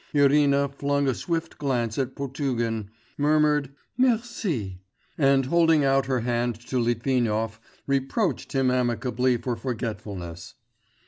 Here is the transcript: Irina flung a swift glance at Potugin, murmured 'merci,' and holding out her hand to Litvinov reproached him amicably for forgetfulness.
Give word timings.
Irina 0.15 0.67
flung 0.67 1.07
a 1.07 1.13
swift 1.13 1.59
glance 1.59 1.99
at 1.99 2.15
Potugin, 2.15 2.89
murmured 3.19 3.69
'merci,' 3.99 4.81
and 5.15 5.45
holding 5.45 5.85
out 5.85 6.07
her 6.07 6.21
hand 6.21 6.55
to 6.69 6.79
Litvinov 6.79 7.59
reproached 7.85 8.53
him 8.53 8.71
amicably 8.71 9.37
for 9.37 9.55
forgetfulness. 9.55 10.55